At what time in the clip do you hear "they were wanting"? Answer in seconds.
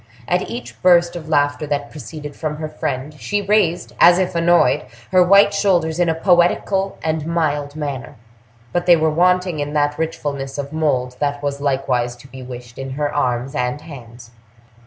8.87-9.59